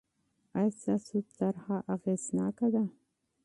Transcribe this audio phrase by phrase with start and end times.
[0.57, 2.83] آیا ستاسو طرحه اغېزناکه ده؟